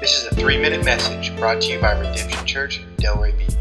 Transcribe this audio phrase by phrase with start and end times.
[0.00, 3.54] This is a three minute message brought to you by Redemption Church, Delray Beach.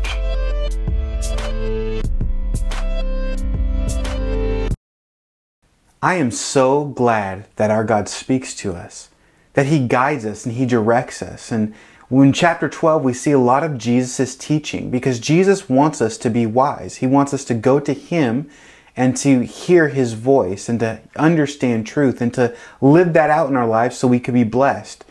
[6.01, 9.09] I am so glad that our God speaks to us,
[9.51, 11.51] that He guides us and He directs us.
[11.51, 11.73] And
[12.09, 16.29] in chapter 12, we see a lot of Jesus' teaching because Jesus wants us to
[16.29, 16.95] be wise.
[16.95, 18.49] He wants us to go to Him
[18.95, 23.57] and to hear His voice and to understand truth and to live that out in
[23.57, 25.03] our lives so we could be blessed.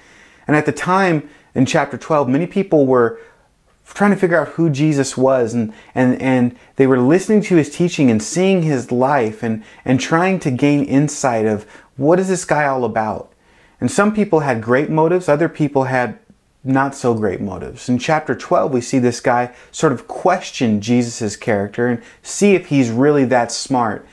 [0.49, 3.21] And at the time in chapter 12, many people were
[3.85, 7.71] trying to figure out who Jesus was and, and, and they were listening to his
[7.71, 11.65] teaching and seeing his life and, and trying to gain insight of
[11.97, 13.33] what is this guy all about.
[13.81, 16.19] And some people had great motives, other people had
[16.65, 17.89] not so great motives.
[17.89, 22.67] In chapter 12, we see this guy sort of question Jesus' character and see if
[22.67, 24.07] he's really that smart.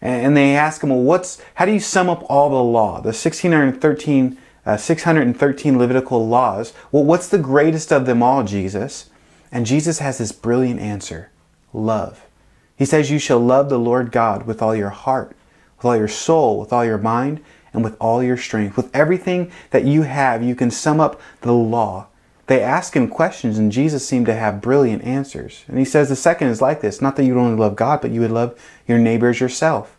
[0.00, 3.08] And they ask him, well, what's, how do you sum up all the law, the
[3.08, 6.72] 1613 uh, 613 Levitical laws.
[6.92, 9.08] Well, what's the greatest of them all, Jesus?
[9.52, 11.30] And Jesus has this brilliant answer
[11.72, 12.26] love.
[12.76, 15.34] He says, You shall love the Lord God with all your heart,
[15.76, 18.76] with all your soul, with all your mind, and with all your strength.
[18.76, 22.08] With everything that you have, you can sum up the law.
[22.46, 25.64] They ask him questions, and Jesus seemed to have brilliant answers.
[25.68, 28.00] And he says the second is like this not that you would only love God,
[28.00, 29.95] but you would love your neighbors yourself.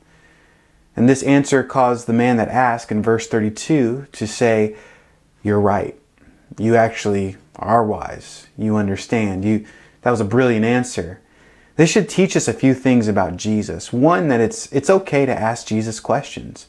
[0.98, 4.76] And this answer caused the man that asked in verse 32 to say,
[5.44, 5.98] You're right.
[6.58, 8.48] You actually are wise.
[8.58, 9.46] You understand.
[9.46, 9.66] You
[10.02, 11.22] that was a brilliant answer.
[11.76, 13.94] This should teach us a few things about Jesus.
[13.94, 16.66] One, that it's it's okay to ask Jesus questions.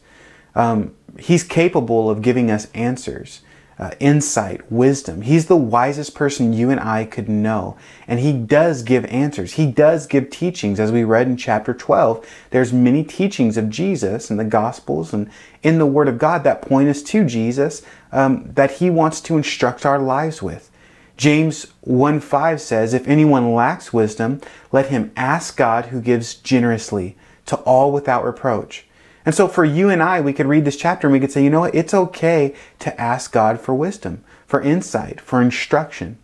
[0.55, 3.41] Um, he's capable of giving us answers
[3.79, 5.23] uh, insight, wisdom.
[5.23, 7.77] He's the wisest person you and I could know.
[8.09, 9.55] And he does give answers.
[9.55, 10.81] He does give teachings.
[10.81, 15.31] As we read in chapter 12, there's many teachings of Jesus in the Gospels and
[15.63, 19.37] in the Word of God that point us to Jesus um, that he wants to
[19.37, 20.71] instruct our lives with.
[21.17, 24.41] James 1 5 says, If anyone lacks wisdom,
[24.73, 27.17] let him ask God who gives generously
[27.47, 28.88] to all without reproach.
[29.29, 31.45] And so for you and I, we could read this chapter and we could say,
[31.45, 31.75] you know what?
[31.75, 36.17] It's okay to ask God for wisdom, for insight, for instruction.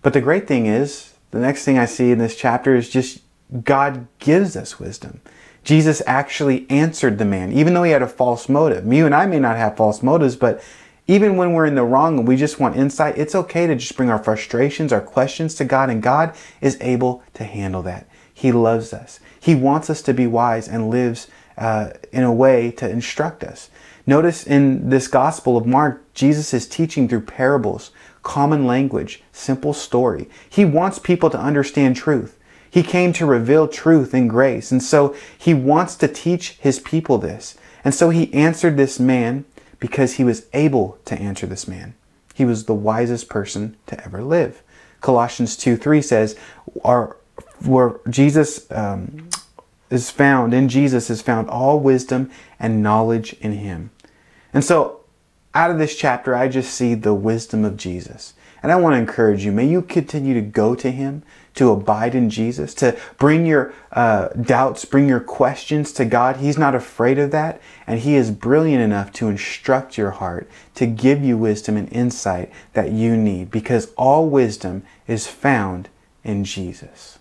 [0.00, 3.20] But the great thing is, the next thing I see in this chapter is just
[3.62, 5.20] God gives us wisdom.
[5.64, 8.90] Jesus actually answered the man, even though he had a false motive.
[8.90, 10.64] You and I may not have false motives, but
[11.06, 13.98] even when we're in the wrong and we just want insight, it's okay to just
[13.98, 18.08] bring our frustrations, our questions to God, and God is able to handle that.
[18.32, 19.20] He loves us.
[19.38, 21.28] He wants us to be wise and lives
[21.60, 23.70] uh, in a way to instruct us.
[24.06, 30.28] Notice in this Gospel of Mark, Jesus is teaching through parables, common language, simple story.
[30.48, 32.38] He wants people to understand truth.
[32.68, 34.72] He came to reveal truth and grace.
[34.72, 37.56] And so he wants to teach his people this.
[37.84, 39.44] And so he answered this man
[39.78, 41.94] because he was able to answer this man.
[42.34, 44.62] He was the wisest person to ever live.
[45.00, 46.36] Colossians 2 3 says,
[46.84, 47.16] our,
[47.64, 49.29] where Jesus um,
[49.90, 53.90] is found, in Jesus is found all wisdom and knowledge in him.
[54.52, 55.00] And so,
[55.54, 58.34] out of this chapter, I just see the wisdom of Jesus.
[58.62, 61.22] And I want to encourage you, may you continue to go to him,
[61.54, 66.36] to abide in Jesus, to bring your uh, doubts, bring your questions to God.
[66.36, 67.60] He's not afraid of that.
[67.86, 72.52] And he is brilliant enough to instruct your heart, to give you wisdom and insight
[72.74, 75.88] that you need, because all wisdom is found
[76.22, 77.18] in Jesus.